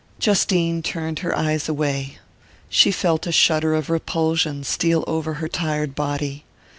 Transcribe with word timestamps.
Justine 0.17 0.81
turned 0.81 1.19
her 1.19 1.37
eyes 1.37 1.69
away: 1.69 2.17
she 2.69 2.89
felt 2.89 3.27
a 3.27 3.31
shudder 3.31 3.75
of 3.75 3.87
repulsion 3.87 4.63
steal 4.63 5.03
over 5.05 5.35
her 5.35 5.47
tired 5.47 5.93
body. 5.93 6.43